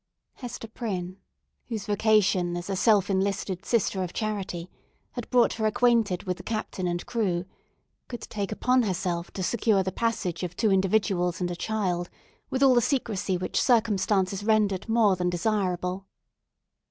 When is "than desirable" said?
15.15-16.07